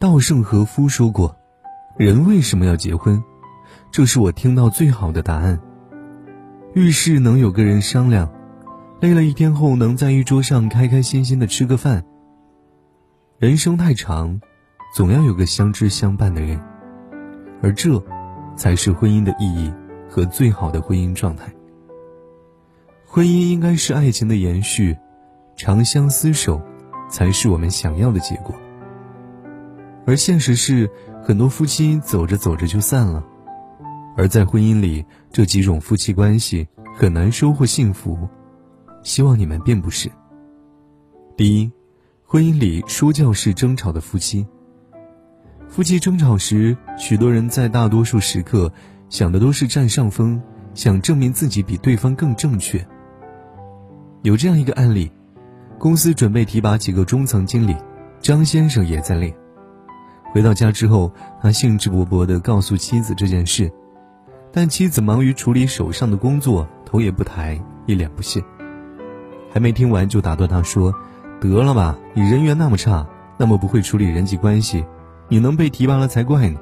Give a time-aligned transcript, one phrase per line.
[0.00, 1.36] 稻盛和夫说过
[1.98, 3.22] ：“人为什么要结婚？
[3.92, 5.60] 这是我听到最好的答案。
[6.72, 8.32] 遇事能有个人商量，
[9.00, 12.02] 累了一天后能在一桌上开开心心的吃个饭。
[13.36, 14.40] 人生太长，
[14.96, 16.58] 总要有个相知相伴的人，
[17.62, 18.02] 而这，
[18.56, 19.70] 才是婚姻的意义
[20.08, 21.52] 和最好的婚姻状态。
[23.04, 24.96] 婚姻应该是爱情的延续，
[25.56, 26.58] 长相厮守，
[27.10, 28.54] 才是我们想要的结果。”
[30.06, 30.90] 而现实是，
[31.22, 33.24] 很多夫妻走着走着就散了，
[34.16, 38.18] 而在婚姻里，这几种夫妻关系很难收获幸福。
[39.02, 40.10] 希望你们并不是。
[41.36, 41.70] 第一，
[42.24, 44.46] 婚姻里说教式争吵的夫妻。
[45.68, 48.72] 夫妻争吵时，许多人在大多数时刻
[49.08, 50.42] 想的都是占上风，
[50.74, 52.84] 想证明自己比对方更正确。
[54.22, 55.10] 有这样一个案例：
[55.78, 57.76] 公司准备提拔几个中层经理，
[58.20, 59.34] 张先生也在列。
[60.32, 61.12] 回到家之后，
[61.42, 63.72] 他兴致勃勃地告诉妻子这件事，
[64.52, 68.42] 但妻子忙于处理手上的工作，头也不抬，一脸不屑。
[69.52, 70.94] 还没听完就打断他说
[71.40, 74.84] ：“得了吧，你人缘那么差，那么不会处理人际关系，
[75.28, 76.60] 你能被提拔了才怪呢。”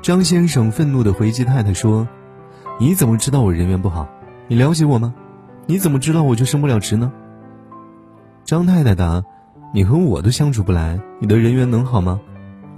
[0.00, 2.06] 张先生愤怒地回击太太说
[2.78, 4.08] ：“你怎么知道我人缘不好？
[4.46, 5.12] 你了解我吗？
[5.66, 7.12] 你怎么知道我就升不了职呢？”
[8.44, 9.24] 张太太答
[9.72, 12.20] ：“你和我都相处不来，你的人缘能好吗？”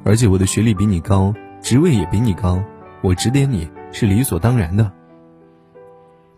[0.05, 2.63] 而且我的学历比你高，职位也比你高，
[3.03, 4.91] 我指点你是理所当然的。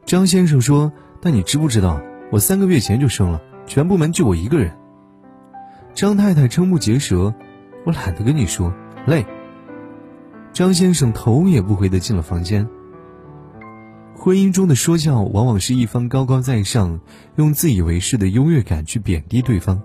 [0.05, 2.01] 张先生说：“但你知不知道，
[2.31, 4.77] 我三个月前就生了，全部门就我一个人。”
[5.95, 7.33] 张太太瞠目结舌
[7.87, 8.73] ：“我懒得跟你说，
[9.07, 9.25] 累。”
[10.53, 12.69] 张先生头也不回的进了房间。
[14.15, 17.01] 婚姻中的说教，往往是一方高高在上，
[17.37, 19.81] 用自以为是的优越感去贬低对方，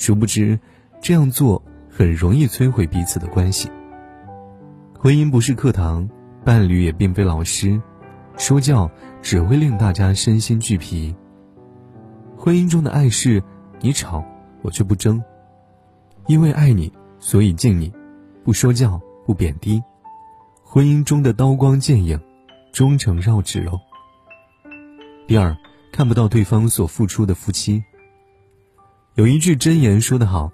[0.00, 0.58] 殊不知
[1.00, 1.62] 这样做。
[1.92, 3.68] 很容易摧毁彼此的关系。
[4.96, 6.08] 婚姻不是课堂，
[6.44, 7.78] 伴侣也并非老师，
[8.38, 8.88] 说教
[9.20, 11.14] 只会令大家身心俱疲。
[12.38, 13.42] 婚姻中的爱是，
[13.80, 14.24] 你吵
[14.62, 15.22] 我却不争，
[16.28, 17.92] 因为爱你，所以敬你，
[18.44, 19.82] 不说教，不贬低。
[20.62, 22.18] 婚姻中的刀光剑影，
[22.72, 23.78] 终成绕指柔。
[25.26, 25.54] 第二，
[25.92, 27.82] 看不到对方所付出的夫妻。
[29.14, 30.50] 有一句箴言说得好。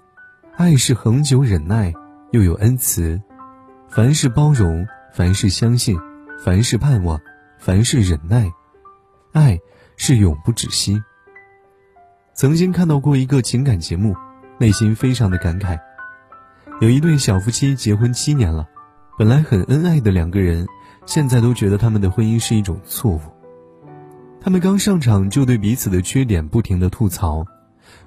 [0.55, 1.93] 爱是恒久忍耐，
[2.31, 3.15] 又有恩慈；
[3.87, 5.95] 凡事包容，凡事相信，
[6.43, 7.21] 凡事盼望，
[7.59, 8.51] 凡事忍耐。
[9.31, 9.59] 爱
[9.95, 10.99] 是永不止息。
[12.33, 14.15] 曾经看到过一个情感节目，
[14.57, 15.77] 内心非常的感慨。
[16.81, 18.67] 有一对小夫妻结婚七年了，
[19.19, 20.65] 本来很恩爱的两个人，
[21.05, 23.21] 现在都觉得他们的婚姻是一种错误。
[24.41, 27.45] 他们刚上场就对彼此的缺点不停的吐槽。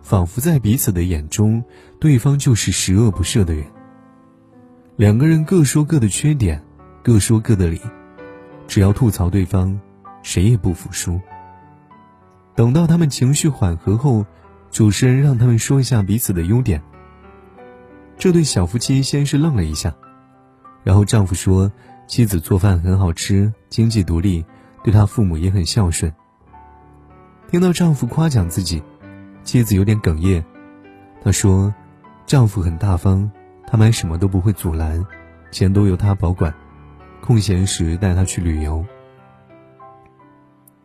[0.03, 1.65] 仿佛在彼此的眼中，
[1.99, 3.65] 对方就是十恶不赦的人。
[4.97, 6.63] 两个人各说各的缺点，
[7.03, 7.81] 各说各的理，
[8.67, 9.81] 只要吐槽对方，
[10.23, 11.21] 谁也不服输。
[12.55, 14.27] 等到他们情绪缓和后，
[14.71, 16.83] 主持人让他们说一下彼此的优点。
[18.19, 19.95] 这对小夫妻先是愣了一下，
[20.85, 21.73] 然后丈夫说
[22.07, 24.45] ：“妻子做饭很好吃，经济独立，
[24.85, 26.13] 对他父母也很孝顺。”
[27.51, 28.83] 听到丈夫夸奖自己。
[29.43, 30.45] 妻子有点哽咽，
[31.23, 31.75] 她说
[32.27, 33.31] ：“丈夫很大方，
[33.67, 35.05] 他买什么都不会阻拦，
[35.51, 36.55] 钱都由他保管，
[37.21, 38.85] 空闲时带他去旅游。”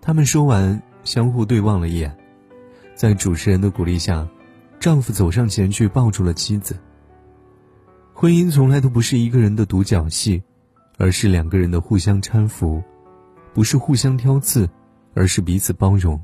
[0.02, 2.16] 他们说完，相互对望了一眼，
[2.96, 4.28] 在主持人的鼓励下，
[4.80, 6.78] 丈夫走上前去抱住了妻子。
[8.14, 10.42] 婚姻从来都不是一个人的独角戏，
[10.98, 12.82] 而是两个人的互相搀扶，
[13.54, 14.70] 不是互相挑刺，
[15.14, 16.20] 而是彼此包容。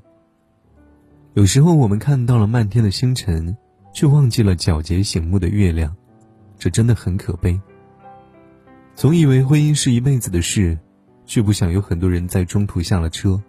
[1.33, 3.55] 有时候我们看到了漫天的星辰，
[3.93, 5.95] 却忘记了皎洁醒目的月亮，
[6.59, 7.57] 这真的很可悲。
[8.95, 10.77] 总以为婚姻是一辈子的事，
[11.25, 13.41] 却不想有很多人在中途下了车。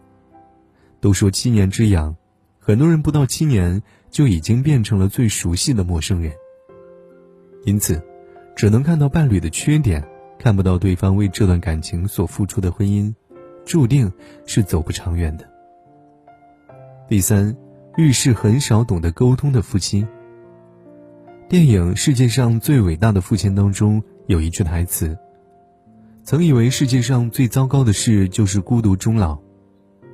[1.01, 2.15] 都说七年之痒，
[2.61, 6.33] 很多人不到七年就已经变成了最熟悉的陌生人。
[7.65, 8.01] 因此，
[8.55, 10.07] 只能看到伴侣的缺点，
[10.39, 13.13] 看不到对方为这段感情所付出的婚姻，
[13.65, 14.11] 注定
[14.47, 15.45] 是走不长远的。
[17.09, 17.53] 第三。
[17.97, 20.07] 遇事很少懂得沟通的夫妻。
[21.47, 25.15] 电影《世界上最伟大的父亲》当中有一句台词
[26.25, 29.39] ：“曾以为世界上最糟糕的事就是孤独终老，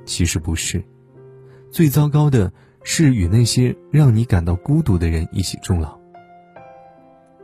[0.03, 0.83] 其实不是，
[1.71, 2.51] 最糟糕的
[2.83, 5.97] 是与那些让你感到孤独的人一起终老。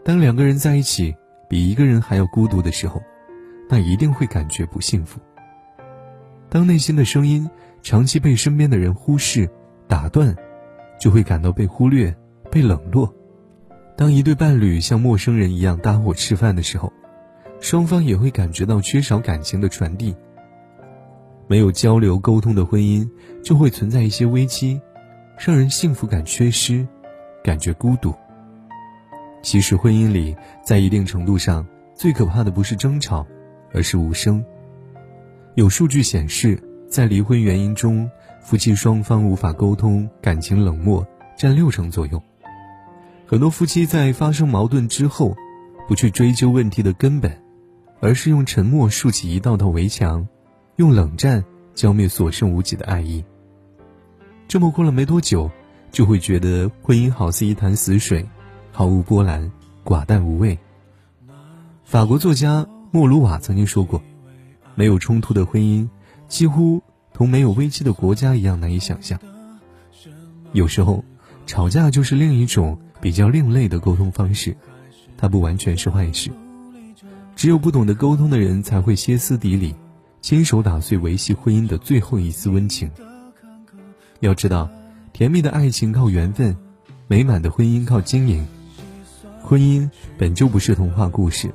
[0.04, 1.16] 当两个人在一起
[1.50, 3.02] 比一个人还要孤独的时候，
[3.70, 5.18] 那一定会感觉不幸福。
[6.50, 7.50] 当内心的声音
[7.82, 9.50] 长期被身边的人忽视。”
[9.88, 10.36] 打断，
[11.00, 12.16] 就会感到被忽略、
[12.50, 13.14] 被冷落，
[13.96, 16.92] 当一对伴侣像陌生人一样搭伙吃饭的时候，
[17.60, 20.16] 双方也会感觉到缺少感情的传递。
[21.48, 23.08] 没有交流沟通的婚姻，
[23.44, 24.82] 就会存在一些危机，
[25.38, 26.88] 让人幸福感缺失，
[27.44, 28.14] 感觉孤独。
[29.44, 33.26] 其实婚姻里，在一定程度上，最可怕的不是争吵，
[33.72, 34.44] 而是无声。
[35.54, 36.60] 有数据显示，
[36.90, 38.10] 在离婚原因中，
[38.46, 41.04] 夫妻双方无法沟通，感情冷漠
[41.36, 42.22] 占六成左右。
[43.26, 45.36] 很多夫妻在发生矛盾之后，
[45.88, 47.42] 不去追究问题的根本，
[48.00, 50.28] 而是用沉默竖起一道道围墙，
[50.76, 51.44] 用冷战
[51.74, 53.26] 浇灭所剩无几的爱意。
[54.48, 55.50] 这么过了没多久，
[55.92, 58.30] 就会觉得婚姻好似一潭死水，
[58.72, 59.52] 毫无波澜，
[59.84, 60.60] 寡淡无味。
[61.84, 64.04] 法国作家莫鲁瓦曾经说过。
[64.76, 65.90] 没有冲突的婚姻，
[66.28, 66.84] 几乎
[67.16, 69.18] 同没有危机的国家一样难以想象。
[70.52, 71.02] 有时候，
[71.48, 74.58] 吵架就是另一种比较另类的沟通方式，
[75.16, 76.30] 它不完全是坏事。
[77.34, 79.74] 只有不懂得沟通的人，才会歇斯底里，
[80.20, 82.92] 亲手打碎维系婚姻的最后一丝温情。
[84.20, 84.70] 要知道，
[85.14, 86.58] 甜蜜的爱情靠缘分，
[87.08, 88.46] 美满的婚姻靠经营。
[89.42, 91.54] 婚姻本就不是童话故事，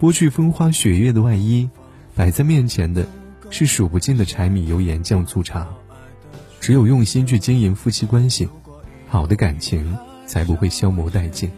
[0.00, 1.68] 剥去风花雪月的外衣。
[2.14, 3.04] 摆在面前的，
[3.50, 5.68] 是数不尽的柴米油盐酱醋茶。
[6.60, 8.48] 只有用心去经营夫妻关系，
[9.08, 11.50] 好的感情才不会消磨殆尽。